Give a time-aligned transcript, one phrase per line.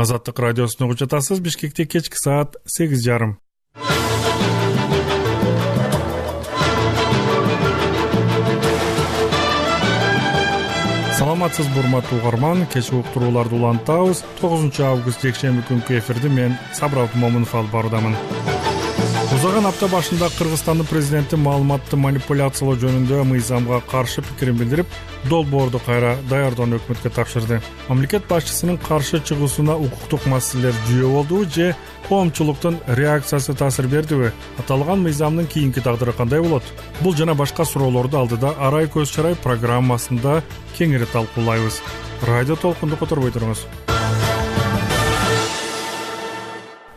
[0.00, 3.38] азаттык радиосун угуп жатасыз бишкекте кечки саат сегиз жарым.
[11.18, 14.24] Саламатсызбы урматтуу угарман кечки уктурууларды улантабыз.
[14.40, 18.18] Тогузунчу август жекшемби күнкү эфирди мен сабыр абдымомунов алып баруудамын
[19.44, 24.94] узаган апта башында кыргызстандын президенти маалыматты манипуляциялоо жөнүндө мыйзамга каршы пикирин билдирип
[25.28, 27.58] долбоорду кайра даярдоону өкмөткө тапшырды.
[27.90, 31.74] Мамлекет башчысынын каршы чыгуусуна укуктук маселелер жүйө болдубу же
[32.08, 34.32] коомчулуктун реакциясы таасир бердиби?
[34.64, 36.64] Аталган мыйзамдын кийинки тагдыры кандай болот?
[37.02, 40.40] Бул жана башка суроолорду алдыда арай көз чарай программасында
[40.78, 41.82] кеңири талкуулайбыз.
[42.24, 43.68] Радио толкунду которбой туруңуз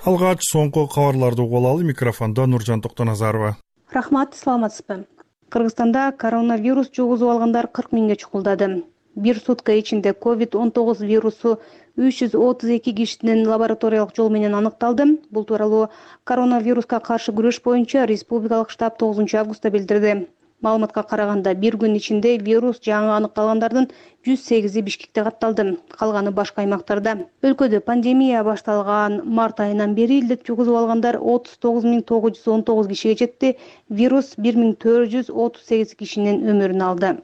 [0.08, 3.58] алгач соңку кабарларды угуп алалы микрофондо нуржан токтоназарова.
[3.92, 5.04] Рахмат саламатсызбы?
[5.52, 8.86] Кыргызстанда коронавирус жугузуп алгандар кырк миңге чукулдады.
[9.16, 11.58] Бир сутка ичинде ковид он тогуз вирусу
[11.98, 15.20] үч жүз отуз эки кишинин лабораториялык жол менен аныкталды.
[15.30, 15.90] Бул тууралуу
[16.24, 20.28] коронавируска каршы күрөш боюнча республикалык штаб тогузунчу августта билдирди
[20.66, 23.88] маалыматка караганда бир күн ичинде вирус жаңы аныкталгандардын
[24.28, 25.66] жүз сегизи бишкекте катталды.
[26.00, 27.14] Калганы башка аймактарда.
[27.46, 29.22] Өлкөдө пандемия башталган.
[29.40, 33.56] Март айынан бери илдет жугузуп алгандар отуз тогуз миң тогуз жүз он тогуз кишиге жетти.
[33.90, 37.18] Вирус бир миң төрт жүз отуз сегиз кишинин өмүрүн алды.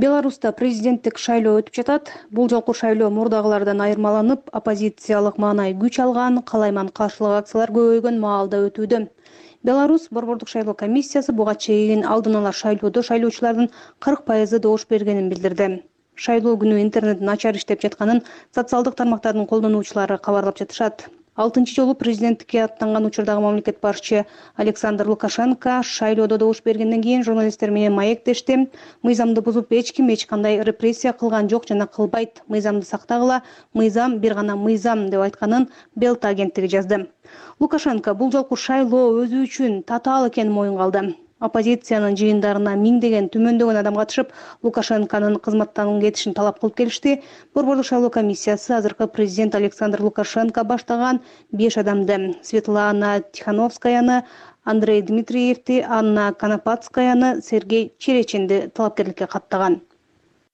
[0.00, 2.12] Беларуста президенттик шайлоо өтүп жатат.
[2.30, 9.08] Бул жолку шайлоо мурдагылардан айырмаланып оппозициялык маанай күч алган каалайман каршылык акциялар көбөйгөн маалда өтүүдө
[9.62, 15.82] беларусь борбордук шайлоо комиссиясы буга чейин алдын ала шайлоодо шайлоочулардын кырк пайызы добуш бергенин билдирди.
[16.14, 18.22] Шайлоо күнү интернет начар иштеп жатканын
[18.56, 24.24] социалдык тармактардын колдонуучулары кабарлап жатышат алтынчы жолу президенттикке аттанган учурдагы мамлекет башчы
[24.56, 28.68] александр лукашенко шайлоодо добуш бергенден кийин журналисттер менен маектешти
[29.02, 32.42] мыйзамды бузуп эч ким эч кандай репрессия кылган жок жана кылбайт.
[32.48, 33.42] Мыйзамды сактагыла
[33.74, 37.06] мыйзам бир гана мыйзам деп айтканын белта агенттиги жазды.
[37.60, 41.14] Лукашенко бул жолку шайлоо өзү үчүн татаал экенин моюнга алды
[41.46, 44.34] оппозициянын жыйындарына миңдеген түмөндөгөн адам катышып
[44.66, 47.16] лукашенконун кызматтан кетишин талап кылып келишти.
[47.54, 51.20] Борбордук шайлоо комиссиясы азыркы президент александр лукашенко баштаган
[51.50, 54.22] беш адамды светлана тихановскаяны
[54.64, 59.80] андрей дмитриевди анна конопатскаяны сергей череченди талапкерликке каттаган.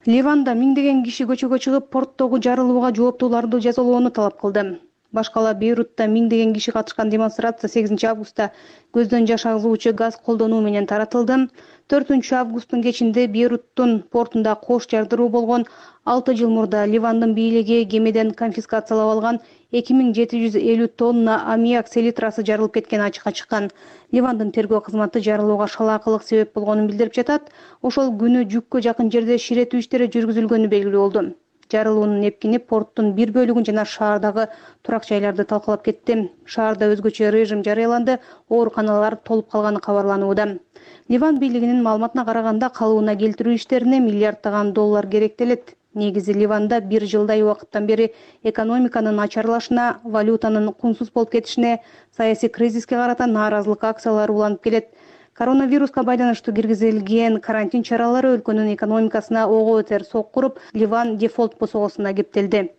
[0.07, 4.79] Ливанда миңдеген киши көчөгө чыгып порттогу жарылууга жооптууларды жазалоону талап кылды
[5.17, 8.51] башкала бейрутта миңдеген киши катышкан демонстрация сегизинчи августта
[8.97, 11.37] көздөн жаш агызуучу газ колдонуу менен таратылды.
[11.93, 15.67] Төртүнчү августтун кечинде бейруттун портунда кош жардыруу болгон
[16.05, 19.41] алты жыл мурда ливандын бийлиги кемеден конфискациялап алган
[19.81, 23.71] эки миң жети жүз элүү тонна аммиак селитрасы жарылып кеткени ачыкка чыккан.
[24.13, 27.51] Ливандын тергөө кызматы жарылууга шалаакылык себеп болгонун билдирип жатат.
[27.83, 31.29] Ошол күнү жүккө жакын жерде ширетүү иштери жүргүзүлгөнү белгилүү болду
[31.73, 34.49] жарылуунун эпкини порттун бир бөлүгүн жана шаардагы
[34.83, 36.19] турак жайларды талкалап кетти.
[36.45, 38.19] Шаарда өзгөчө режим жарыяланды
[38.49, 40.49] ооруканалар толуп калганы кабарланууда.
[41.09, 45.75] Ливан бийлигинин маалыматына караганда калыбына келтирүү иштерине миллиарддаган доллар керектелет.
[45.97, 48.11] Негизи ливанда бир жылдай убакыттан бери
[48.45, 51.79] экономиканын начарлашына валютанын кунсуз болуп кетишине
[52.17, 54.91] саясий кризиске карата нааразылык акциялары уланып келет
[55.39, 62.71] коронавируска байланыштуу киргизилген карантин чаралары өлкөнүн экономикасына ого бетер сокку уруп ливан дефолт босогосуна кептелди.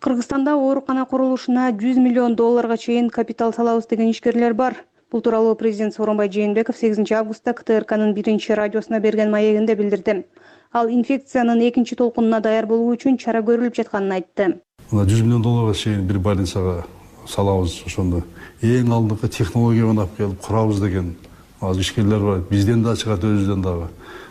[0.00, 4.74] Кыргызстанда оорукана курулушуна жүз миллион долларга чейин капитал салабыз деген ишкерлер бар.
[5.12, 10.24] Бул тууралуу президент сооронбай жээнбеков сегизинчи августта ктркнын биринчи радиосуна берген маегинде билдирди.
[10.72, 14.58] Ал инфекциянын экинчи толкунуна даяр болуу үчүн чара көрүлүп жатканын айтты.
[14.90, 16.84] Мына жүз миллион долларга чейин бир больницага
[17.26, 18.24] салабыз ошондо.
[18.60, 21.14] Эң алдыңкы технология алып келип курабыз деген
[21.60, 22.40] азыр ишкерлер бар.
[22.50, 23.88] Бизден да чыгат өзүбүздөн дагы.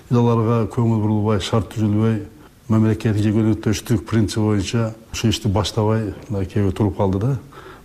[0.10, 2.22] Биз аларга көңүл бурулбай шарт түзүлбөй
[2.70, 7.38] мамлекеттик жекөнүктөштүк принципи боюнча ушул ишти баштабай мына кээ бирөө туруп калды да.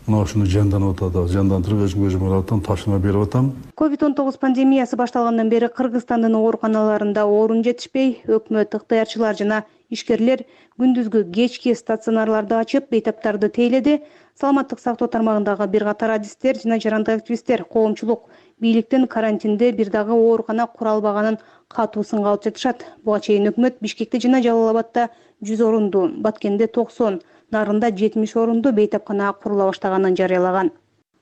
[0.06, 3.52] Мына ушуну жандантып атабыз жандандырып өзүм көзүм карап атам тапшырма берип атам.
[3.76, 10.46] Ковид он тогуз пандемиясы башталгандан бери кыргызстандын ооруканаларында орун жетишпей өкмөт ыктыярчылар жана ишкерлер
[10.80, 14.00] күндүзгү кечки стационарларды ачып бейтаптарды тейледи.
[14.40, 20.66] Саламаттык сактоо тармагындагы бир катар адистер жана жарандык активисттер коомчулук бийликтин карантинде бир дагы оорукана
[20.66, 22.84] кура албаганын катуу сынга алып жатышат.
[23.04, 25.08] Буга чейин өкмөт бишкекте жана жалал абадта
[25.42, 27.20] жүз орунду баткенде токсон
[27.50, 30.70] нарында жетимиш орунду бейтапкана курула баштаганын жарыялаган.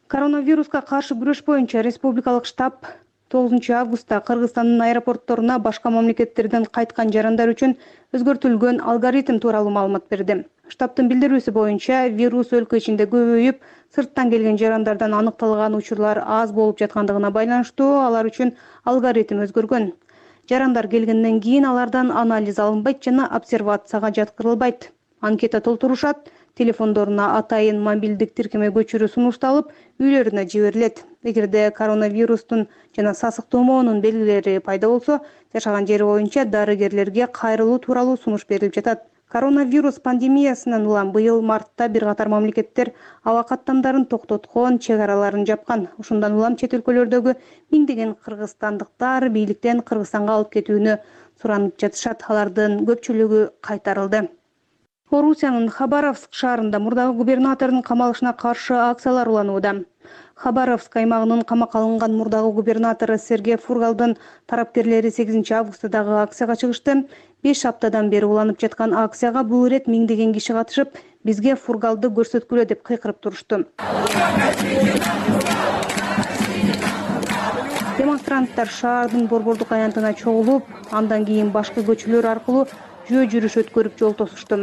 [0.08, 2.86] Коронавируска каршы күрөш боюнча республикалык штаб
[3.28, 7.74] тогузунчу августта кыргызстандын аэропортторуна башка мамлекеттерден кайткан жарандар үчүн
[8.16, 10.44] өзгөртүлгөн алгоритм тууралуу маалымат берди.
[10.68, 13.60] Штабтын билдирүүсү боюнча вирус өлкө ичинде көбөйүп
[13.94, 18.54] сырттан келген жарандардан аныкталган учурлар аз болуп жаткандыгына байланыштуу алар үчүн
[18.84, 19.92] алгоритм өзгөргөн.
[20.48, 24.90] Жарандар келгенден кийин алардан анализ алынбайт жана обсервацияга жаткырылбайт.
[25.20, 29.70] Анкета толтурушат телефондоруна атайын мобилдик тиркеме көчүрүү сунушталып
[30.02, 31.04] үйлөрүнө жиберилет.
[31.22, 32.66] Эгерде коронавирустун
[32.96, 35.20] жана сасык тумоонун белгилери пайда болсо
[35.54, 39.04] жашаган жери боюнча дарыгерлерге кайрылуу тууралуу сунуш берилип жатат.
[39.28, 42.92] Коронавирус пандемиясынан улам быйыл мартта бир катар мамлекеттер
[43.24, 45.88] аба каттамдарын токтоткон чек араларын жапкан.
[45.98, 47.36] Ошондон улам чет өлкөлөрдөгү
[47.74, 50.96] миңдеген кыргызстандыктар бийликтен кыргызстанга алып кетүүнү
[51.42, 52.24] суранып жатышат.
[52.30, 54.28] Алардын көпчүлүгү кайтарылды
[55.10, 59.84] орусиянын хабаровск шаарында мурдагы губернатордун камалышына каршы акциялар уланууда.
[60.34, 64.16] Хабаровск аймагынын камакка алынган мурдагы губернатору сергей фургалдын
[64.46, 65.88] тарапкерлери сегизинчи августта
[66.22, 67.08] акцияга чыгышты.
[67.42, 72.82] Беш аптадан бери уланып жаткан акцияга бул ирет миңдеген киши катышып бизге фургалды көрсөткүлө деп
[72.82, 73.64] кыйкырып турушту
[77.98, 82.66] демонстранттар шаардын борбордук аянтына чогулуп андан кийин башкы көчөлөр аркылуу
[83.10, 84.60] жөө жүрүш өткөрүп жол тосушту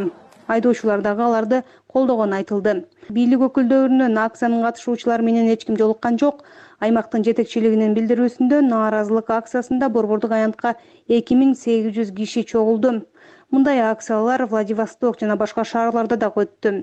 [0.48, 2.86] айдоочулар дагы аларды колдогону айтылды.
[3.10, 6.44] Бийлик өкүлдөрүнүн акциянын катышуучулары менен эч ким жолуккан жок.
[6.80, 10.76] Аймактын жетекчилигинин билдирүүсүндө нааразылык акциясында борбордук аянтка
[11.08, 13.06] эки миң сегиз жүз киши чогулду.
[13.52, 16.74] Мындай акциялар владивосток жана башка шаарларда дагы өттү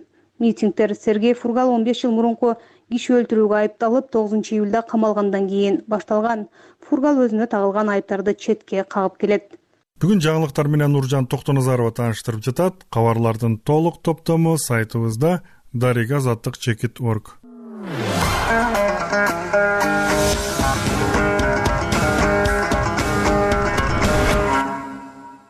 [0.43, 2.55] митингдер сергей фургал он беш жыл мурунку
[2.91, 6.47] киши өлтүрүүгө айыпталып тогузунчу июлда камалгандан кийин башталган.
[6.81, 9.59] Фургал өзүнө тагылган айыптарды четке кагып келет
[10.02, 12.81] бүгүн жаңылыктар менен нуржан токтоназарова тааныштырып жатат.
[12.90, 17.37] Кабарлардын толук топтому сайтыбызда дарига азаттык чекит орг.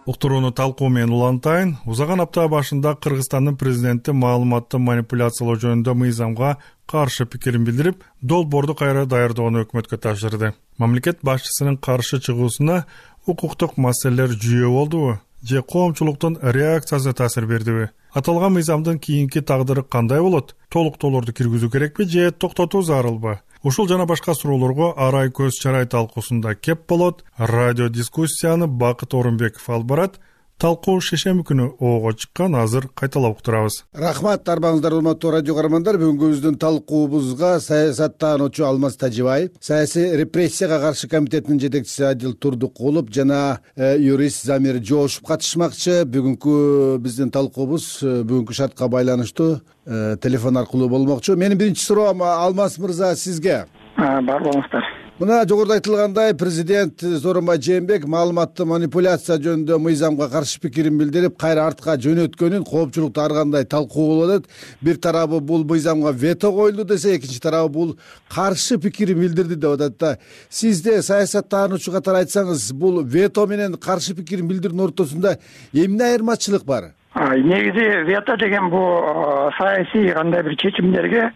[0.04, 1.78] Уктурууну талкуу менен улантайын.
[1.86, 6.58] Узаган апта башында кыргызстандын президенти маалыматты манипуляциялоо жөнүндө мыйзамга
[6.92, 10.52] каршы пикирин билдирип долбоорду кайра даярдоону өкмөткө тапшырды
[10.82, 12.82] мамлекет башчысынын каршы чыгуусуна
[13.26, 17.90] укуктук маселелер жүйө болдубу же коомчулуктун реакциясы таасир бердиби?
[18.12, 20.56] Аталган мыйзамдын кийинки тагдыры кандай болот?
[20.68, 26.86] Толуктоолорду киргизүү керекпи же токтотуу зарылбы ушул жана башка суроолорго арай көз чарай талкуусунда кеп
[26.88, 27.24] болот.
[27.36, 30.20] Радио дискуссияны бакыт орунбеков алып барат
[30.62, 33.80] талкуу шейшемби күнү оого чыккан азыр кайталап уктурабыз.
[33.98, 35.98] Рахмат арбаңыздар урматтуу радио каармандар.
[35.98, 44.46] Бүгүнкүбүздүн талкуубузга саясаттаануучу алмаз тажибаев саясий репрессияга каршы комитетинин жетекчиси адил турдукулов жана э, юрист
[44.46, 46.04] замир жоошев катышмакчы.
[46.06, 51.34] Бүгүнкү биздин талкуубуз э, бүгүнкү шартка байланыштуу э, телефон аркылуу болмокчу.
[51.34, 53.64] Менин биринчи суроом алмаз мырза сизге.
[53.98, 54.91] Бар болуңуздар
[55.22, 61.94] мына жогоруда айтылгандай президент сооронбай жээнбеков маалыматтык манипуляция жөнүндө мыйзамга каршы пикирин билдирип кайра артка
[61.94, 64.48] жөнөткөнүн коомчулукта ар кандай талкуу болуп
[64.80, 67.92] бир тарабы бул мыйзамга вето коюлду десе экинчи тарабы бул
[68.34, 70.16] каршы пикирин билдирди деп атат да.
[70.48, 75.36] Сизде саясаттаануучу катары айтсаңыз бул вето менен каршы пикирин билдирүүнүн ортосунда
[75.72, 76.96] эмне айырмачылык бар?
[77.14, 81.30] Негизи вето деген бул саясий кандай бир чечимдерге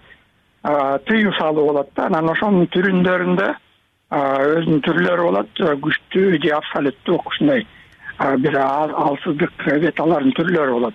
[1.07, 2.07] тыюу салуу болот да.
[2.07, 3.55] Анан ошонун түрүндөрүндө
[4.11, 7.67] өзүнүн түрлөрү болот күчтүү же абсолюттук ушундай
[8.39, 10.95] бир алсыздык ветолордун түрлөрү болот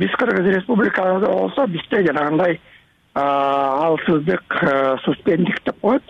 [0.00, 2.58] биз кыргыз республикада болсо бизде жанагындай
[3.14, 4.58] алсыздык
[5.04, 6.02] суспендик деп коет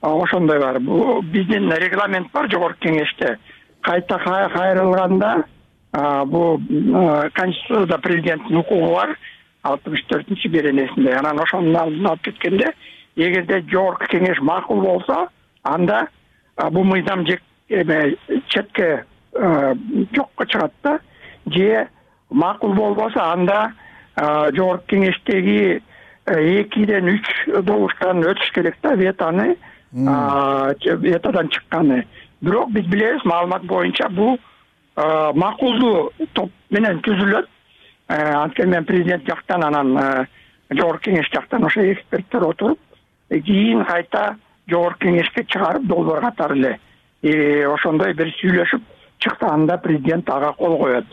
[0.00, 0.78] ошондой бар.
[0.78, 3.38] Биздин регламент бар жогорку кеңеште.
[3.80, 5.44] Кайта кайрылганда
[6.26, 6.60] бул
[7.34, 9.16] конституцияда президенттин укугу бар.
[9.62, 12.72] Алтымыш төртүнчү беренесинде анан ошонун алдын алып кеткенде
[13.16, 15.28] эгерде жогорку кеңеш макул болсо
[15.62, 16.08] анда
[16.70, 17.24] бул мыйзам
[17.68, 18.16] эме
[18.48, 20.98] четке жокко чыгат да
[21.46, 21.88] же
[22.30, 23.72] макул болбосо анда
[24.16, 25.82] жогорку кеңештеги
[26.26, 27.26] экиден үч
[27.62, 29.56] добуштан өтүш керек да ветоны
[29.92, 32.06] ветодон чыкканы.
[32.40, 34.38] Бирок биз билебиз маалымат боюнча бул
[34.96, 37.48] макулдуу топ менен түзүлөт.
[38.08, 40.26] Анткени мен президент жактан анан
[40.70, 42.78] жогорку кеңеш жактан ошо эксперттер отуруп
[43.30, 44.36] кийин кайта
[44.68, 46.58] жогорку кеңешке чыгарып долбоор катары
[47.22, 48.82] эле ошондой бир сүйлөшүп
[49.18, 51.06] чыкса анда президент ага кол коет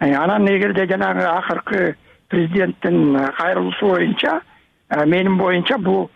[0.00, 1.96] анан эгерде жанагы акыркы
[2.28, 4.40] президенттин кайрылуусу боюнча
[5.06, 6.10] менин боюнча бул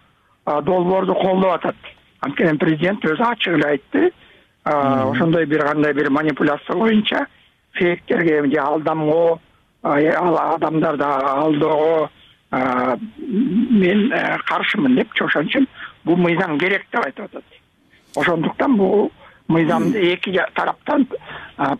[0.46, 1.76] долбоорду колдоп атат
[2.20, 4.12] анткени президент өзү ачык эле айтты
[4.64, 7.26] ошондой бир кандай бир манипуляция боюнча
[7.72, 9.40] фейктерге же алдамгоо
[9.82, 12.10] адамдарды алдоого
[12.52, 14.12] мен
[14.46, 15.66] каршымын депчи ошон үчүн
[16.04, 17.44] бул мыйзам керек деп айтып атат.
[18.16, 19.10] Ошондуктан бул
[19.48, 21.08] мыйзамды эки тараптан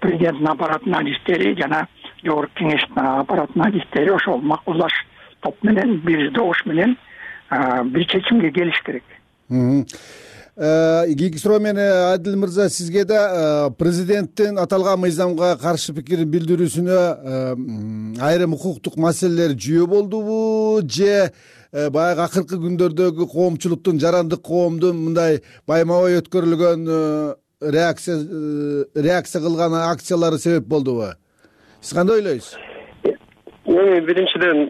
[0.00, 1.86] президенттин аппаратынын адистери жана
[2.24, 4.92] жогорку кеңештин аппаратынын адистери ошол макулдаш
[5.40, 6.96] топ менен бир добуш менен
[7.92, 9.04] бир чечимге келиш керек.
[9.48, 18.96] Кийинки суроо менен адил мырза сизге да президенттин аталган мыйзамга каршы пикирин билдирүүсүнө айрым укуктук
[18.96, 21.32] маселелер жүйө болдубу же
[21.72, 26.84] баягы акыркы күндөрдөгү коомчулуктун жарандык коомдун мындай байма бай өткөрүлгөн
[27.74, 28.18] реакция
[28.94, 31.14] реакция кылган акциялары себеп болдубу?
[31.80, 32.58] Сиз кандай ойлойсуз?
[33.64, 34.66] Эми биринчиден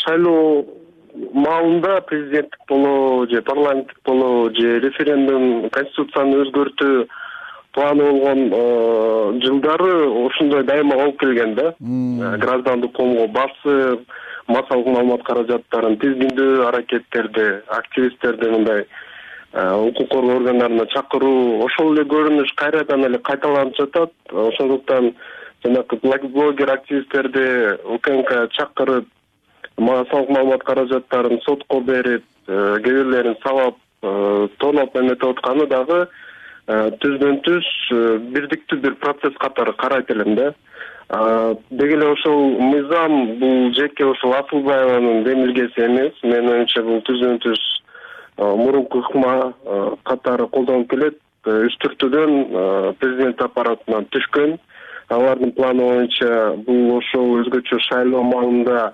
[0.00, 0.64] шайлоо
[1.34, 7.08] маалында президенттик болобу же парламенттик болобу же референдум конституцияны өзгөртүү
[7.72, 11.74] планы болгон э, жылдары ушундай дайыма болуп келген да.
[11.78, 13.28] Э, граждандык коомго
[14.48, 18.84] массалык маалымат каражаттарын тизгиндөө аракеттерди активисттерди мындай
[19.52, 24.12] э, укук коргоо органдарына чакыруу ошол эле көрүнүш кайрадан эле кайталанып жатат.
[24.32, 25.12] Ошондуктан
[25.64, 29.08] жанагы блогер активисттерди укмк чакырып
[29.76, 36.06] массалык маалымат каражаттарын сотко берип кээ бирлерин сабап э, тоноп эметип атканы дагы
[36.66, 37.68] э, түздөн түз
[38.32, 40.54] бирдиктүү бир процесс катары карайт элем да
[41.08, 46.12] деги эле ошол мыйзам бул жеке ошол асылбаеванын демилгеси эмес.
[46.22, 47.62] Менин оюмча бул түздөн түз
[48.36, 49.54] мурунку ыкма
[50.04, 51.18] катары колдонулуп келет.
[51.48, 54.58] Үстүртүдөн президент аппаратынан түшкөн.
[55.08, 58.92] Алардын планы боюнча бул ошол өзгөчө шайлоо маалында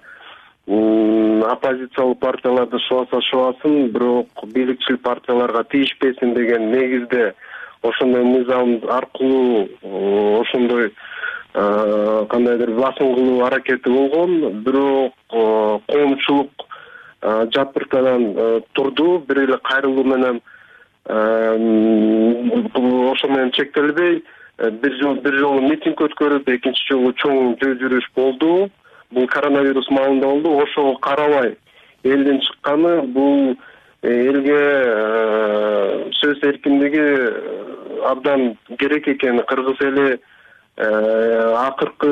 [0.66, 7.35] оппозициялык партияларды шубаса шубасын бирок бийликчил партияларга тийишпесин деген негизде
[7.83, 9.68] ошондой мыйзам аркылуу
[10.40, 10.92] ошондой
[11.54, 16.50] кандайдыр басым кылуу аракети болгон бирок коомчулук
[17.23, 20.40] жапыртадан турду бир эле кайрылуу менен
[23.12, 24.25] ошо менен чектелбей
[24.58, 28.70] бир жолу бир жолу митинг өткөрүп экинчи жолу чоң жөө жүрүш болду.
[29.14, 30.56] Бул коронавирус маалында болду.
[30.58, 31.56] Ошого карабай
[32.04, 33.56] элдин чыкканы бул
[34.02, 40.20] э, элге э, сөз эркиндиги э, абдан керек экени кыргыз эли
[40.76, 42.11] акыркы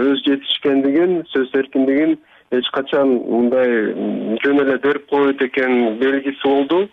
[0.00, 2.16] өз жетишкендигин сөз эркиндигин
[2.50, 3.68] эч качан мындай
[4.44, 6.88] жөн эле берип койбойт экенин белгиси болду.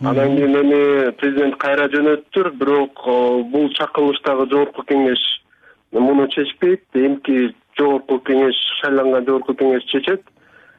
[0.00, 3.04] Анан кийин эми президент кайра жөнөттүр бирок
[3.50, 5.22] бул чакырылыштагы жогорку кеңеш
[5.92, 6.84] муну чечпейт.
[6.94, 10.22] Эмки жогорку кеңеш шайланган жогорку кеңеш чечет.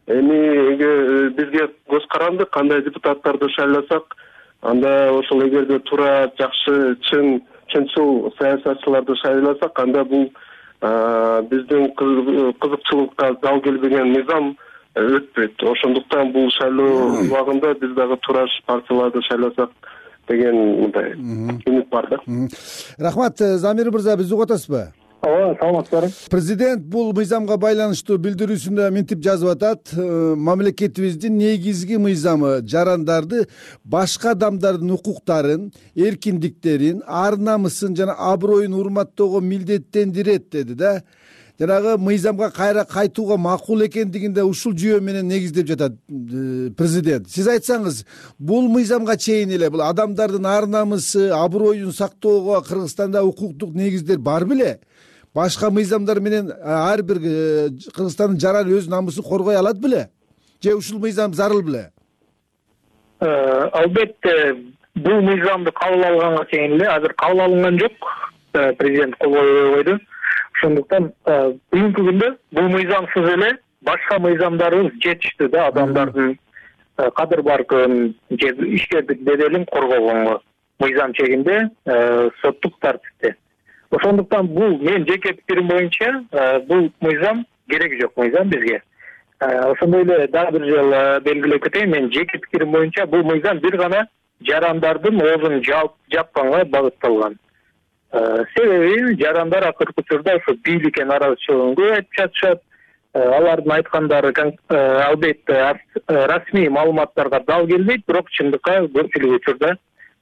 [0.08, 4.16] Эми э, бизге көз каранды кандай депутаттарды шайласак
[4.62, 10.30] анда ошол эгерде туура жакшы чын чынчыл саясатчыларды шайласак анда бул
[10.82, 14.58] биздин кызыкчылыкка дал келбеген мыйзам
[14.96, 15.64] э, өтпөйт.
[15.64, 19.72] Ошондуктан бул шайлоо убагында биз дагы туура партияларды шайласак
[20.30, 22.22] деген мындай үмүт бар да.
[22.98, 24.88] Рахмат э, замир мырза бизди угуп атасызбы
[25.22, 33.46] ооба саламатсыздарбы президент бул мыйзамга байланыштуу билдирүүсүндө мынтип жазып атат э, мамлекетибиздин негизги мыйзамы жарандарды
[33.84, 41.02] башка адамдардын укуктарын эркиндиктерин ар намысын жана аброюн урматтоого милдеттендирет деди да.
[41.60, 47.28] Жанагы мыйзамга кайра кайтууга макул экендигин да ушул жүйө менен негиздеп жатат э, президент.
[47.28, 48.06] Сиз айтсаңыз
[48.40, 54.80] бул мыйзамга чейин эле бул адамдардын ар намысы аброюн сактоого кыргызстанда укуктук негиздер бар беле
[55.34, 57.20] башка мыйзамдар менен ар бир
[57.96, 60.10] кыргызстандын жараны өз намысын коргой алат беле
[60.64, 61.92] же ушул мыйзам зарыл беле
[63.20, 64.56] албетте
[64.96, 67.92] бул мыйзамды кабыл алганга чейин эле азыр кабыл алынган жок
[68.52, 70.00] президент кол койбой койду
[70.58, 76.38] ошондуктан бүгүнкү күндө бул мыйзамсыз эле башка мыйзамдарыбыз жетиштүү да адамдардын
[77.16, 80.42] кадыр баркын же ишкердик беделин коргогонго
[80.80, 81.70] мыйзам чегинде
[82.42, 83.36] соттук тартипте
[83.92, 86.26] ошондуктан бул менин жеке пикирим боюнча
[86.68, 88.82] бул мыйзам кереги жок мыйзам бизге
[89.40, 94.08] ошондой эле дагы бир жолу белгилеп кетейин менин жеке пикирим боюнча бул мыйзам бир гана
[94.42, 97.38] жарандардын оозун жапканга багытталган
[98.12, 102.62] себеби жарандар акыркы учурда ошо бийликке нааразычылыгын көп айтып жатышат
[103.14, 104.34] алардын айткандары
[104.70, 105.76] албетте
[106.08, 109.76] расмий маалыматтарга дал келбейт бирок чындыкка көпчүлүк учурда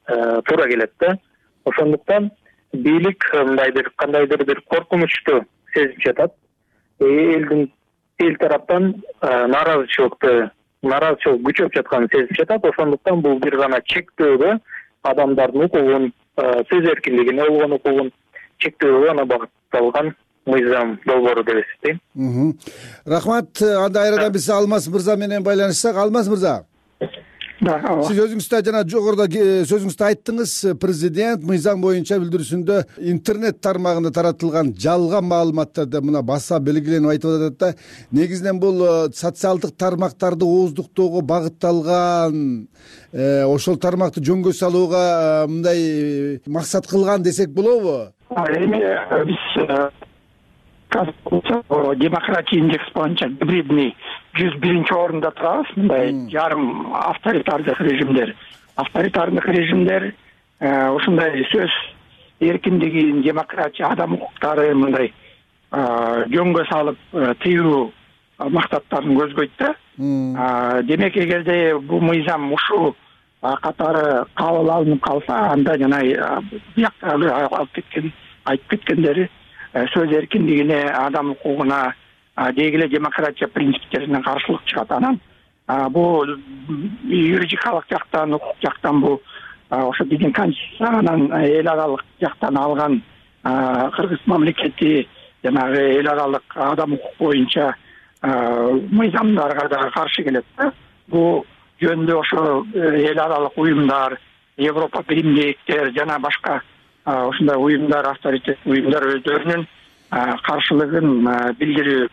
[0.08, 1.18] туура келет да.
[1.66, 2.32] Ошондуктан
[2.74, 6.34] бийлик э, мындай бир кандайдыр бир коркунучту сезип жатат.
[7.00, 7.72] Э, элдин
[8.20, 10.52] эл тараптан э, нааразычылыкты
[10.84, 12.66] нааразычылык күчөп жатканын сезип жатат.
[12.66, 14.60] Ошондуктан бул бир гана чектөөгө
[15.04, 18.12] адамдардын укугун сөз эркиндигине болгон укугун
[18.60, 22.58] чектөөгө гана багытталган мыйзам долбоору деп эсептейм.
[23.06, 25.96] Рахмат анда кайрадан биз алмаз мырза менен байланышсак.
[25.96, 26.66] Алмаз мырза
[27.62, 29.26] да ооба сиз өзүңүз да жана жогоруда
[29.70, 32.78] сөзүңүздө айттыңыз президент мыйзам боюнча билдирүүсүндө
[33.14, 37.72] интернет тармагында таратылган жалган маалыматтарды мына баса белгиленип айтып атат да
[38.12, 42.68] негизинен бул э, социалдык тармактарды ооздуктоого багытталган
[43.12, 45.04] э, ошол тармакты жөнгө салууга
[45.46, 48.84] э, мындай максат кылган десек болобу эми
[49.26, 49.42] биз
[51.98, 53.96] демократия индекс боюнча гибридный
[54.38, 58.36] жүз биринчи орунда турабыз мындай жарым авторитардык режимдер
[58.76, 60.14] авторитардык режимдер
[60.60, 61.72] ушундай сөз
[62.40, 65.14] эркиндигин демократия адам укуктары мындай
[65.72, 66.98] жөнгө салып
[67.44, 67.92] тыюу
[68.38, 69.74] максаттарын көзгөйт да
[70.88, 72.96] демек эгерде бул мыйзам ушул
[73.42, 76.02] катары кабыл алынып калса анда жана
[76.76, 78.12] бияктагы алып кеткен
[78.46, 79.30] айтып кеткендери
[79.94, 81.94] сөз эркиндигине адам укугуна
[82.54, 85.20] деги эле демократия принциптерине каршылык чыгат анан
[85.90, 86.26] бул
[87.06, 89.22] юридикалык жактан укук жактан бул
[89.70, 93.02] ошо биздин конституция анан эл аралык жактан алган
[93.44, 95.08] кыргыз мамлекети
[95.44, 97.76] жанагы эл аралык адам укук боюнча
[98.22, 100.72] мыйзамдарга дагы каршы келет да
[101.08, 101.46] бул
[101.82, 104.20] жөнүндө ошо эл аралык уюмдар
[104.58, 106.62] европа биримдиктер жана башка
[107.06, 109.68] ушундай уюмдар авторитеттүү уюмдар өздөрүнүн
[110.46, 111.28] каршылыгын
[111.60, 112.08] билдирүү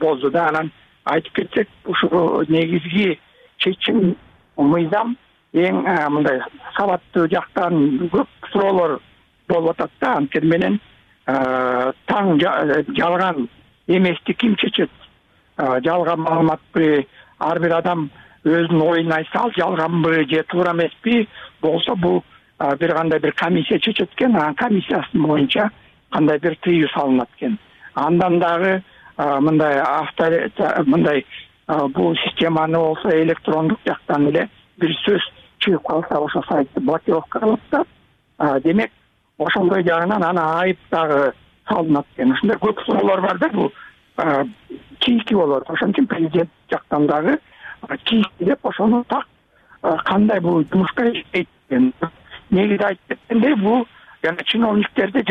[0.00, 0.70] болду да анан
[1.04, 3.18] айтып кетсек ушул негизги
[3.58, 4.16] чечим
[4.56, 5.16] мыйзам
[5.54, 6.40] эң мындай
[6.76, 8.98] сабаттуу жактан көп суроолор
[9.48, 10.80] болуп атат да анткени менен
[11.26, 12.38] таң
[12.96, 13.48] жалган
[13.86, 14.90] эмести ким чечет
[15.58, 17.06] жалган маалыматпы
[17.38, 18.10] ар бир адам
[18.44, 21.28] өзүнүн оюн айтса ал жалганбы же туура эмеспи
[21.60, 22.22] болсо бул
[22.78, 25.70] бир кандай бир комиссия чечет экен анан комиссиясынын боюнча
[26.12, 27.58] бир тыюу салынат экен
[27.94, 28.82] андан дагы
[29.18, 30.30] мындай авто
[30.86, 31.26] мындай
[31.66, 34.48] бул системаны болсо электрондук жактан эле
[34.78, 35.22] бир сөз
[35.58, 38.92] чыгып калса ошол сайтты блокировка кылат да демек
[39.38, 41.32] ошондой жагынан анан айып дагы
[41.68, 42.32] салынат экен.
[42.32, 43.72] Ушундай көп суроолор бар да бул
[45.00, 45.68] кийики болот.
[45.70, 47.38] Ошон үчүн президент жактан дагы
[48.04, 49.26] кийики деп ошону так
[50.04, 51.92] кандай бул жумушка иштейт экен.
[52.50, 53.86] Негизи айтып кеткендей бул
[54.22, 55.22] жана чиновниктерде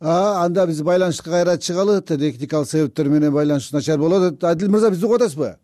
[0.00, 5.04] анда биз байланышка кайра чыгалы техникалык себептер менен байланыш начар болуп атат адил мырза бизди
[5.06, 5.56] угуп атасызбы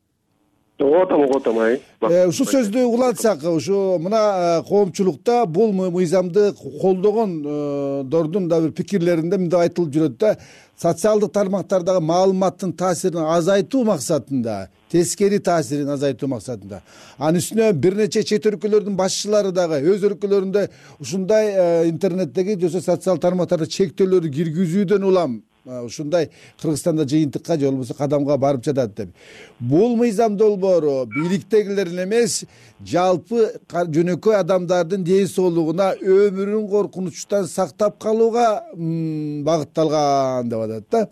[0.83, 1.81] угуп атам угуп атам ай.
[2.03, 4.21] Э, ушул сөздү улантсак ушу мына
[4.61, 10.37] э, коомчулукта бул мыйзамды колдогондордун дагы бир пикирлеринде мындай айтылып жүрөт да
[10.83, 16.83] социалдык тармактардагы маалыматтын таасирин азайтуу максатында тескери таасирин азайтуу максатында
[17.19, 20.67] анын үстүнө бир нече чет өлкөлөрдүн башчылары дагы өз өлкөлөрүндө
[21.01, 25.39] ушундай э, интернеттеги же социалдык тармактарда чектөөлөрдү киргизүүдөн улам.
[25.39, 29.15] э, ушундай кыргызстанда жыйынтыкка же болбосо кадамга барып жатат деп.
[29.61, 32.45] Бул мыйзам долбоору бийликтегилердин эмес
[32.85, 41.09] жалпы жөнөкөй адамдардын ден соолугуна өмүрүн коркунучтан сактап калууга багытталган деп атат да.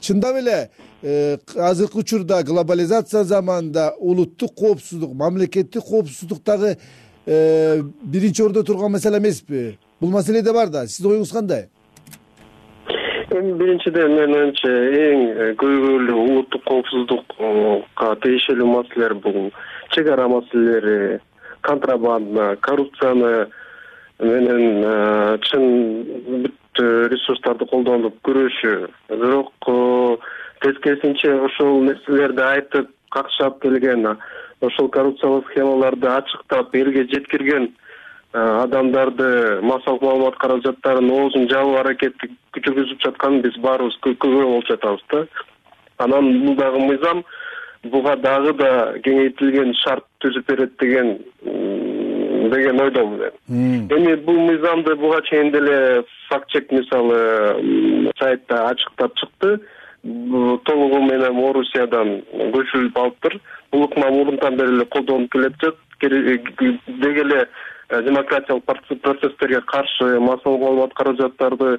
[0.00, 0.70] Чындап эле
[1.04, 6.76] Э, азыркы учурда глобализация заманында улуттук коопсуздук мамлекеттик коопсуздук дагы
[7.26, 9.78] э, биринчи орунда турган маселе эмеспи?
[10.00, 10.86] Бул маселе да бар да.
[10.86, 11.70] Сиздин оюңуз кандай
[13.32, 19.50] эми биринчиден менин оюмча эң э, көйгөйлүү улуттук коопсуздукка тиешелүү маселелер бул
[19.94, 21.20] чек ара маселелери
[21.64, 23.32] контрабанда коррупцияны
[24.20, 24.84] менен
[25.48, 25.64] чын
[26.44, 29.52] бүт ресурстарды колдонуп күрөшүү бирок
[30.64, 34.06] тескерисинче ошол нерселерди айтып какшап келген
[34.60, 37.72] ошол коррупциялык схемаларды ачыктап элге жеткирген
[38.32, 45.26] адамдарды массалык маалымат каражаттарын оозун жабуу аракети жүргүзүп жатканын биз баарыбыз күбө болуп жатабыз да.
[45.98, 47.24] Анан бул дагы мыйзам
[47.84, 48.70] буга дагы да
[49.04, 51.18] кеңейтилген шарт түзүп берет деген
[52.52, 53.18] деген ойдомун
[53.48, 59.60] мен эми бул мыйзамды буга чейин деле факт чек мисалы сайтта ачыктап чыкты.
[60.02, 63.36] Толугу менен орусиядан көчүрүлүп алыптыр.
[63.70, 67.46] Бул ыкма мурунтан бери эле колдонулуп келе жатат деги эле
[67.92, 71.78] э, демократиялык процесстерге каршы массалык маалымат каражаттарды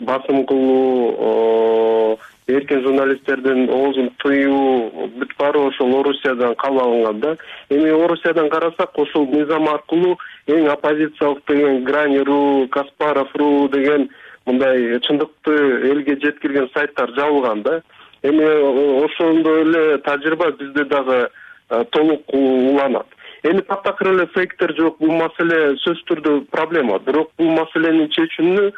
[0.00, 7.36] басым кылуу эркин журналисттердин оозун тыюу бүт баары ошол орусиядан кабыл алынган да.
[7.70, 14.10] Эми орусиядан карасак ушул мыйзам аркылуу эң оппозициялык деген грани ру каспаров ру деген
[14.46, 15.54] мындай чындыкты
[15.90, 17.80] элге жеткирген сайттар жабылган да.
[18.22, 21.28] Эми ошондой эле тажрыйба бизде дагы
[21.70, 23.06] э, толук уланат
[23.44, 26.98] эми таптакыр эле фейктер жок бул маселе сөзсүз түрдө проблема.
[27.06, 28.70] Бирок бул маселени чечүүнү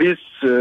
[0.00, 0.54] биз э,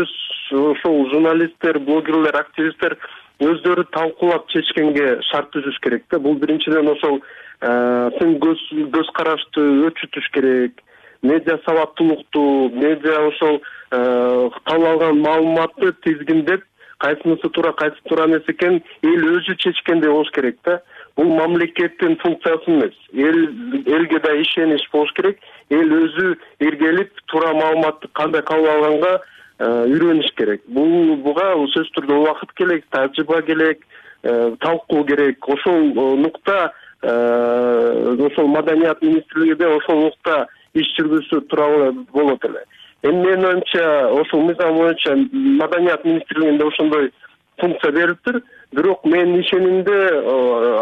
[0.00, 0.14] өз
[0.54, 2.96] ошол журналисттер блогерлер активисттер
[3.44, 6.18] өздөрү талкуулап чечкенге шарт түзүш керек да.
[6.18, 7.20] Бул биринчиден ошол
[7.60, 10.82] сын көз карашты өчүтүш керек.
[11.22, 16.64] Медиа сабаттуулукту медиа ошол кабыл алган маалыматты тизгиндеп
[16.98, 20.80] кайсынысы туура кайсысы туура эмес экенин эл өзү чечкендей болуш керек да
[21.16, 22.94] бул мамлекеттин функциясы эмес.
[23.12, 23.38] Эл
[23.86, 25.38] элге да ишенич болуш керек.
[25.70, 29.20] Эл өзү иргелип туура маалыматты кандай кабыл алганга
[29.58, 30.62] э, үйрөнүш керек.
[30.66, 33.84] Бул буга сөзсүз түрдө убакыт керек тажрыйба керек
[34.22, 35.48] э, талкуу керек.
[35.48, 36.72] Ошол э, нукта
[37.04, 42.64] ошол маданият министрлигиде ошол нукта иш жүргүзсө туура болот эле.
[43.02, 47.12] Эми менин оюмча ошол мыйзам боюнча маданият министрлигинде ошондой
[47.58, 48.42] функция берилиптир
[48.74, 49.98] бирок менин ишенимимде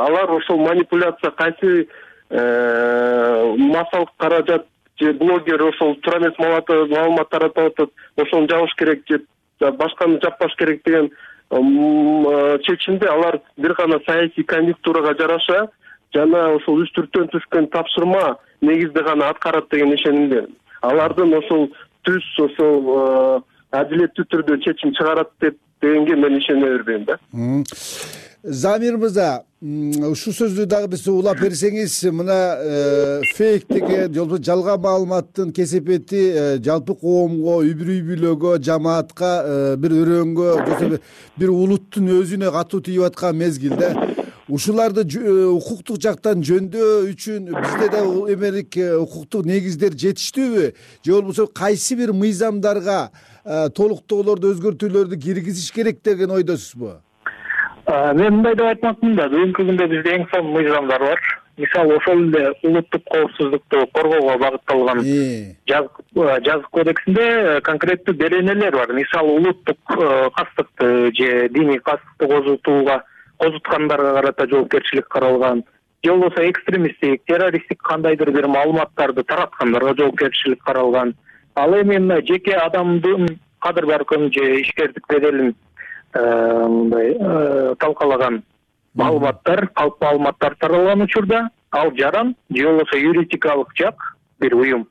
[0.07, 1.89] алар ошол манипуляция кайсы
[2.31, 4.67] э, массалык каражат
[5.01, 9.21] же блогер ошол туура эмес маалымат таратып атат ошону жабыш керек же
[9.61, 11.11] башканы жаппаш керек деген
[11.51, 15.69] э, чечимди алар бир гана саясий конъюнктурага жараша
[16.15, 21.69] жана ошол үстүрттөн түшкөн тапшырма негизде гана аткарат деген ишенимдемин алардын ошол
[22.07, 23.41] түз ошол э,
[23.73, 27.19] адилеттүү түрдө чечим чыгарат деп дегенге мен ишене бербейм да.
[28.43, 34.81] Замир мырза ушул сөздү дагы биз улап берсеңиз мына э, фейк деген же болбосо жалган
[34.83, 40.99] маалыматтын кесепети э, жалпы коомго үй бүлөгө жамаатка э, бир өрөөнгө
[41.39, 43.95] бир улуттун өзүнө катуу тийип аткан мезгил да.
[44.51, 45.07] Ушуларды
[45.55, 48.03] укуктук жактан жөндөө үчүн бизде да
[48.35, 50.73] эмелик укуктук негиздер жетиштүүбү?
[51.07, 53.13] Же болбосо кайсы бир мыйзамдарга
[53.45, 56.99] толуктоолорду өзгөртүүлөрдү киргизиш керек деген ойдосузбу
[57.87, 61.23] мен мындай деп айтмакмын да бүгүнкү күндө бизде эң сонун мыйзамдар бар.
[61.59, 68.93] Мисалы ошол эле улуттук коопсуздукту коргоого багытталган э, жазык кодексинде э, конкреттүү беренелер бар.
[68.93, 69.79] Мисалы улуттук
[70.37, 73.03] кастыкты же диний кастыкты козутууга
[73.37, 75.65] козуткандарга карата жоопкерчилик каралган
[76.05, 81.15] же болбосо экстремисттик террористтик кандайдыр бир маалыматтарды тараткандарга жоопкерчилик каралган
[81.55, 85.55] ал эми мына жеке адамдын кадыр баркын же ишкердик беделин
[86.15, 88.43] э, мындай э, талкалаган
[88.95, 94.89] маалыматтар калп маалыматтар таралган учурда ал жаран же болбосо юридикалык жак бир уюм.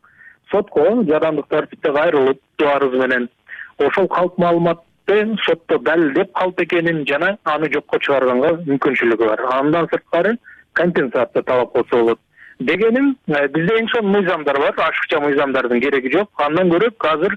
[0.51, 3.29] Сотко жарандык тартипте кайрылып арыз менен.
[3.77, 9.45] Ошол калп маалыматты сотто далилдеп калп экенин жана аны жокко чыгарганга мүмкүнчүлүгү бар.
[9.53, 10.37] Андан сырткары
[10.73, 12.19] компенсация талап кылса болот.
[12.65, 16.29] Дегеним э, бизде эң сонун мыйзамдар бар ашыкча мыйзамдардын кереги жок.
[16.37, 17.35] Андан көрө азыр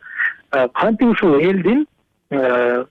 [0.53, 1.87] э, кантип ушул элдин
[2.31, 2.85] э,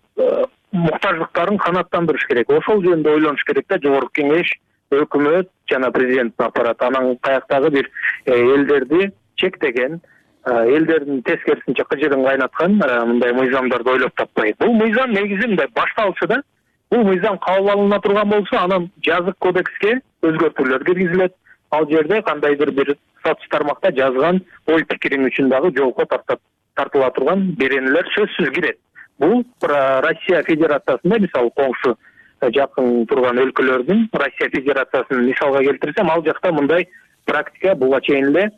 [0.72, 2.50] муктаждыктарын канааттандырыш керек?
[2.50, 4.54] Ошол жөнүндө ойлонуш керек да жогорку кеңеш
[4.92, 7.90] өкмөт жана президенттин аппараты анан каяктагы бир
[8.26, 10.02] элдерди чектеген
[10.46, 14.58] элдердин тескерисинче кыжырын кайнаткан мындай мыйзамдарды ойлоп таппайт.
[14.60, 16.42] Бул мыйзам негизи мындай башталышы да.
[16.92, 21.34] Бул мыйзам кабыл алына турган болсо анан жазык кодекске өзгөртүүлөр киргизилет
[21.74, 28.10] ал жерде кандайдыр бир сатыш тармакта жазган ой пикириң үчүн дагы жоопко тартыла турган беренелер
[28.16, 28.80] сөзсүз кирет
[29.20, 29.44] бул
[30.08, 36.88] россия федерациясында мисалы коңшу э, жакын турган өлкөлөрдүн россия федерациясын мисалга келтирсем ал жакта мындай
[37.26, 38.50] практика буга чейин эле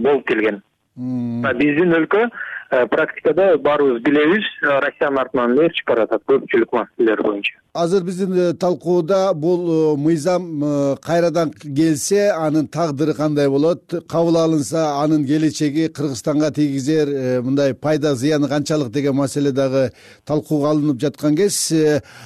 [0.00, 0.62] болуп келген
[0.96, 2.28] биздин өлкө
[2.90, 7.58] практикада баарыбыз билебиз э, россиянын артынан ээрчип баратат көпчүлүк маселелер боюнча.
[7.74, 13.82] Азыр биздин э, талкууда бул мыйзам кайрадан келсе анын тагдыры кандай болот?
[14.08, 19.90] Кабыл алынса анын келечеги кыргызстанга тийгизер мындай пайда зыяны канчалык деген маселе дагы
[20.24, 21.72] талкууга алынып жаткан кез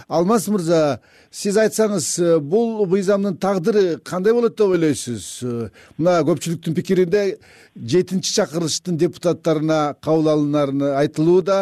[0.09, 5.45] алмаз мырза сиз айтсаңыз бул мыйзамдын тагдыры кандай болот деп ойлойсуз?
[5.99, 7.25] Мына көпчүлүктүн пикиринде
[7.77, 11.59] жетинчи чакырылыштын депутаттарына кабыл алынары айтылууда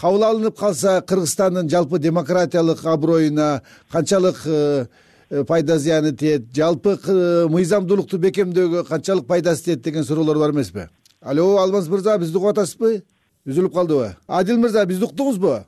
[0.00, 3.62] кабыл алынып калса кыргызстандын жалпы демократиялык аброюна
[3.92, 4.86] канчалык э,
[5.30, 6.98] э, пайда зыяны тиет жалпы
[7.48, 10.88] мыйзамдуулукту бекемдөөгө канчалык пайдасы тиет деген суроолор бар эмеспи
[11.22, 13.02] алло алмаз мырза бизди угуп атасызбы
[13.46, 15.62] үзүлүп калдыбы адил мырза бизди уктуңузбу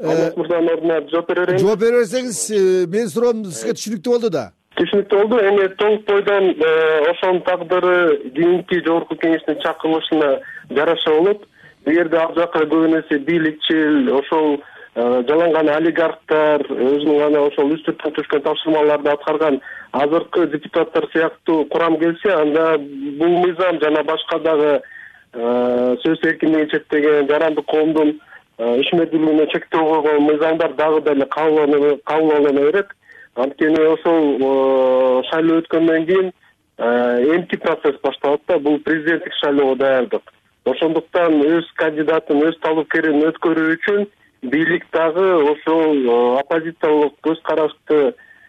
[0.00, 4.30] алмаз мырзанын ордуна жооп бере берейин жооп бере берсеңиз э, менин суроом сизге түшүнүктүү болду
[4.36, 4.44] да.
[4.78, 6.70] Түшүнүктүү болду эми толук бойдон э,
[7.10, 7.96] ошонун тагдыры
[8.36, 10.30] кийинки жогорку кеңештин чакырылышына
[10.70, 11.44] жараша болот.
[11.84, 14.60] Бул жерде ал жака көбүнесе бийликчил ошол
[14.94, 19.60] э, жаланган олигархтар өзүнүн гана ошол үстүрттөн түшкөн тапшырмаларды аткарган
[19.92, 27.28] азыркы депутаттар сыяктуу курам келсе анда бул мыйзам жана башка дагы э, сөз эркиндигин чектеген
[27.28, 28.18] жарандык коомдун
[28.60, 32.90] ишмердүүлүгүнө чектөө койгон мыйзамдар дагы деле кабыл алына берет.
[33.34, 36.32] Анткени ошол э, шайлоо өткөндөн кийин
[36.76, 40.22] э, эмки процесс башталат да бул президенттик шайлоого даярдык
[40.68, 44.06] ошондуктан өз кандидатын өз талапкерин өткөрүү үчүн
[44.52, 48.00] бийлик дагы ошол оппозициялык көз карашты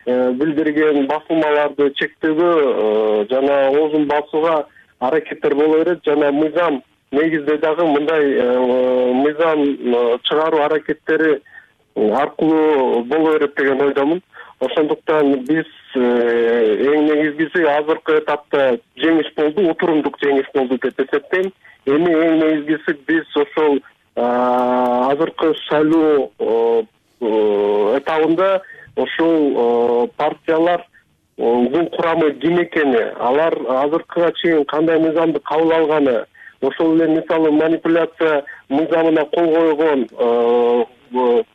[0.05, 4.65] билдирген басылмаларды чектөөгө жана оозун басууга
[4.99, 8.35] аракеттер боло берет жана мыйзам негизде дагы мындай
[9.23, 9.65] мыйзам
[10.23, 11.41] чыгаруу аракеттери
[11.95, 14.21] аркылуу боло берет деген ойдомун.
[14.59, 21.51] Ошондуктан биз э, эң негизгиси азыркы этапта жеңиш болду утурумдук жеңиш болду деп эсептейм.
[21.85, 23.79] Эми эң негизгиси биз ошол
[24.15, 26.85] азыркы шайлоо
[27.97, 28.61] этабында
[28.95, 36.25] ошол партиялардын курамы ким экени алар азыркыга чейин кандай мыйзамды кабыл алганы
[36.61, 40.07] ошол эле мисалы манипуляция мыйзамына кол койгон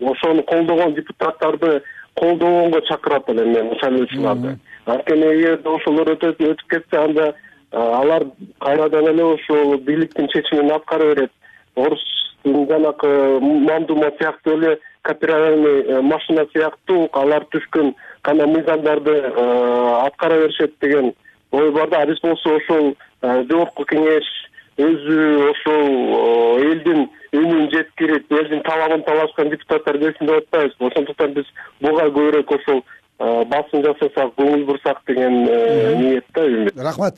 [0.00, 1.82] ошону колдогон депутаттарды
[2.20, 7.34] колдогонго чакырат элем мен шайлоочуларды анткени эгерде ошолор өтүп кетсе анда
[7.72, 8.24] алар
[8.60, 11.32] кайрадан эле ошол бийликтин чечимин аткара берет.
[11.74, 20.40] Орустун жанакы мамдума сыяктуу эле копированный э, машина сыяктуу алар түшкөн гана мыйзамдарды э, аткара
[20.40, 21.12] беришет деген
[21.52, 24.26] ой бар да а биз болсо ошол э, жогорку кеңеш
[24.78, 32.06] өзү ошол элдин үнүн жеткирип элдин талабын талашкан депутаттар келсин деп атпайбызбы ошондуктан биз буга
[32.06, 32.84] көбүрөөк ошол
[33.18, 35.44] басым жасасак көңүл бурсак деген
[36.02, 37.14] ниет да үмүт рахмат.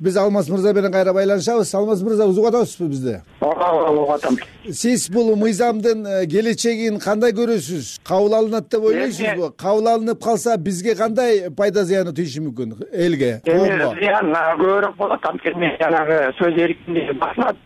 [0.00, 4.38] Биз алмаз мырза менен кайра байланышабыз алмаз мырза угуп атасызбы бизди ооба угуп атам.
[4.70, 11.50] Сиз бул мыйзамдын келечегин кандай көрөсүз кабыл алынат деп ойлойсузбу кабыл алынып калса бизге кандай
[11.50, 17.56] пайда зыяны тийиши мүмкүн элге эми зыян көбүрөөк болот анткени жанагы сөз эркиндиги басылат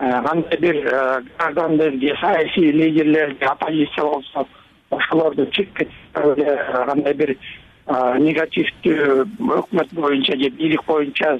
[0.00, 4.46] кандай бир э, гражданды саясий лидерлерди оппозиция болсо
[4.90, 7.36] ошолорду э, кандай бир
[7.90, 9.24] негативдүү
[9.58, 11.38] өкмөт боюнча же бийлик боюнча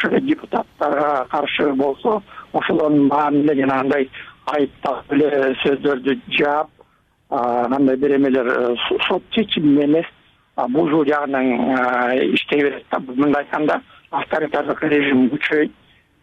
[0.00, 4.08] депутаттарга каршы болсо ошолордун баарын эле жанагындай
[4.46, 6.70] айыптап эле сөздөрдү жаап
[7.28, 8.78] кандай бир эмелер
[9.08, 10.06] сот чечими эмес
[10.56, 15.72] бузуу жагынан иштей берет да мындай айтканда авторитардык режим күчөйт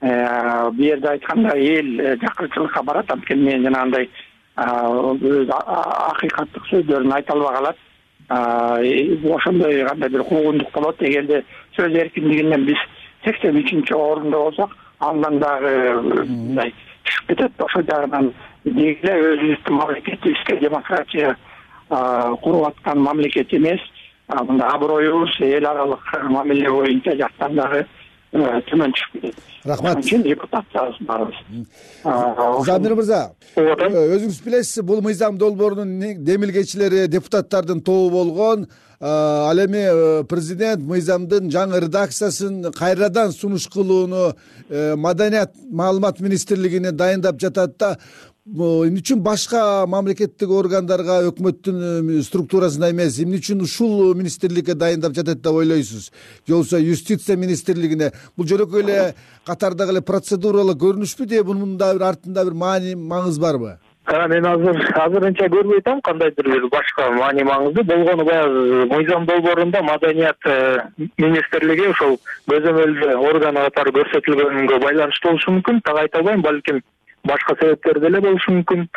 [0.02, 4.10] бул жерде айтканда эл э, жакырчылыкка барат анткени мен жанагындай
[4.56, 7.78] өз акыйкаттык сөздөрүн айта албай калат
[8.30, 11.44] ошондой кандай бир куугундук болот эгерде
[11.76, 12.80] сөз эркиндигинен биз
[13.26, 17.52] сексен үчүнчү орунда болсок андан дагы мындай түшүп кетет.
[17.60, 18.34] Ошол жагынан
[18.64, 21.36] деги эле өзүбүздүн мамлекетибизге демократия
[21.90, 23.82] куруп аткан мамлекет эмес.
[24.28, 27.86] Мындай аброюбуз эл аралык мамиле боюнча жактан дагы
[28.30, 29.38] Э, төмөн түшүп кетет.
[29.64, 29.98] Рахмат.
[29.98, 33.22] Ан үчүн депутатбыз баарыбыз замир мырза
[33.56, 38.68] ооба э, өзүңүз билесиз бул мыйзам долбоорунун демилгечилери депутаттардын тобу болгон
[39.00, 44.34] ал эми э, президент мыйзамдын жаңы редакциясын кайрадан сунуш кылууну
[44.96, 47.98] маданият маалымат министрлигине дайындап жатат да
[48.50, 51.82] эмне үчүн башка мамлекеттик органдарга өкмөттүн
[52.18, 53.20] э, структурасына эмес.
[53.22, 56.10] Эмне үчүн ушул министрликке дайындап жатат деп ойлойсуз.
[56.48, 59.14] Же болбосо юстиция министрлигине бул жөнөкөй эле
[59.46, 63.78] катардагы эле процедуралык көрүнүшпү же мунун да бир артында бир маани маңыз барбы?
[64.10, 70.38] Мен азыр азырынча көрбөй атам кандайдыр бир башка маани маңызды болгону баягы мыйзам долбоорунда маданият
[70.46, 70.80] э,
[71.18, 72.18] министрлиги ошол
[72.50, 75.84] көзөмөлдүү орган катары көрсөтүлгөнгө байланыштуу болушу мүмкүн.
[75.86, 76.82] Так айта албайм балким
[77.30, 78.88] башка себептер деле болушу мүмкүн.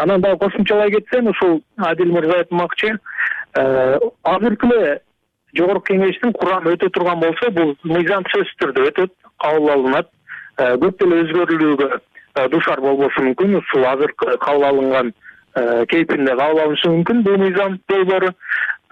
[0.00, 5.00] Анан дагы кошумчалай кетсем ушул адил мырза айтмакчы э, азыркы эле
[5.58, 9.12] жогорку кеңештин курамы өтө турган болсо бул мыйзам сөзсүз түрдө өтөт
[9.44, 10.08] кабыл алынат.
[10.58, 13.58] Э, көп деле өзгөрүүлүүгө э, дуушар болбошу мүмкүн.
[13.60, 15.14] Ушул азыркы кабыл алынган
[15.88, 18.32] кейпинде кабыл алынышы мүмкүн бул мыйзам долбоору.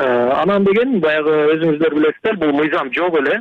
[0.01, 3.41] Анан деген баягы өзүңүздөр билесиздер бул мыйзам жок эле.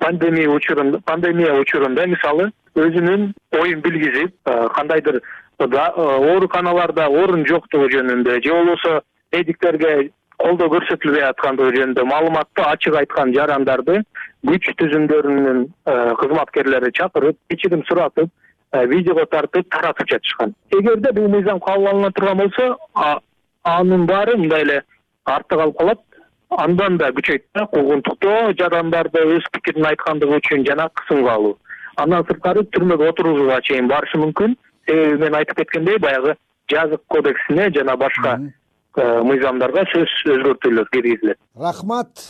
[0.00, 4.34] Пандемия учурунда пандемия учурунда мисалы өзүнүн оюн билгизип
[4.76, 5.20] кандайдыр
[5.58, 9.00] ооруканаларда орун жоктугу жөнүндө же болбосо
[9.32, 10.10] медиктерге
[10.40, 14.00] колдоо көрсөтүлбөй аткандыгы жөнүндө маалыматты ачык айткан жарандарды
[14.48, 15.66] күч түзүмдөрүнүн
[16.22, 18.30] кызматкерлери чакырып кечирим суратып
[18.72, 20.54] видеого тартып таратып жатышкан.
[20.70, 23.20] Эгерде бул мыйзам кабыл алына турган болсо
[23.64, 24.82] анын баары мындай эле
[25.24, 25.98] артта калып калат
[26.50, 31.56] андан да күчөйт да куугунтуктоо жарандарды өз пикирин айткандыгы үчүн жана кысымга алуу.
[31.96, 34.56] Андан сырткары түрмөгө отургузууга чейин барышы мүмкүн.
[34.88, 36.34] Себеби мен айтып кеткендей баягы
[36.70, 38.38] жазык кодексине жана башка
[38.96, 41.38] э, мыйзамдарга сөзсүз өзгөртүүлөр киргизилет.
[41.56, 42.24] Рахмат.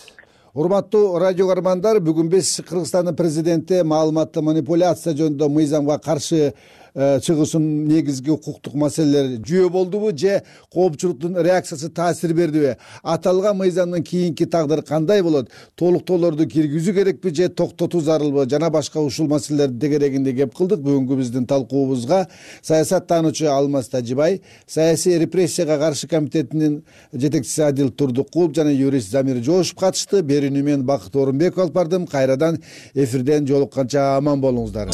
[0.55, 6.53] Урматтуу радио каармандар бүгүн биз кыргызстандын президенти маалыматтык манипуляция жөнүндө мыйзамга каршы
[6.95, 14.47] э, чыгуусунун негизги укуктук маселелери жүйө болдубу же коопчулуктун реакциясы таасир бердиби аталган мыйзамдын кийинки
[14.47, 20.55] тагдыры кандай болот толуктоолорду киргизүү керекпи же токтотуу зарылбы жана башка ушул маселелерди тегерегинде кеп
[20.55, 22.27] кылдык бүгүнкү биздин талкуубузга
[22.63, 30.23] саясаттануучу алмаз тажибай саясий репрессияга каршы комитетинин жетекчиси адил турдукулов жана юрист замир жошев катышты.
[30.23, 32.07] Берүүнү мен бакыт орунбеков алып бардым.
[32.07, 32.61] Кайрадан
[32.95, 34.91] эфирден жолукканча аман болуңуздар.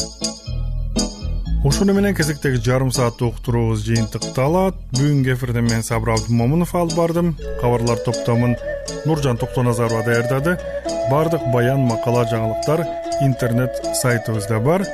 [1.63, 7.33] Ушуну менен кезектеги жарым сааттык уктуруубуз жыйынтыкталат бүгүнкү эфирде мен сабыр абдымомунов алып бардым.
[7.61, 8.55] Кабарлар топтомун
[9.05, 10.57] нуржан токтоназарова даярдады.
[11.11, 12.85] Баардык баян макала жаңылыктар
[13.21, 14.85] интернет сайтыбызда бар.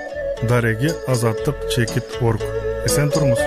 [0.44, 2.42] Дареги азаттык чекит орг.
[2.86, 3.40] Эсен туруңуз